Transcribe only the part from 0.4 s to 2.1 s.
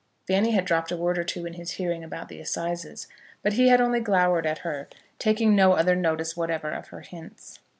had dropped a word or two in his hearing